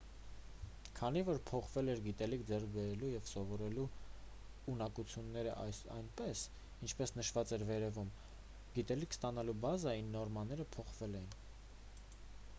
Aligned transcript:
քանի 0.99 1.21
որ 1.25 1.39
փոխվել 1.49 1.89
էր 1.93 1.99
գիտելիք 2.05 2.45
ձեռք 2.51 2.71
բերելու 2.77 3.09
և 3.15 3.27
սովորելու 3.31 3.83
ունակություններn 4.73 5.49
այնպես 5.97 6.41
ինչպես 6.87 7.13
նշված 7.19 7.53
էր 7.59 7.65
վերևում 7.73 8.09
գիտելիք 8.79 9.15
ստանալու 9.17 9.55
բազային 9.67 10.09
նորմաները 10.17 10.67
փոխվել 10.77 11.15
էին: 11.21 11.29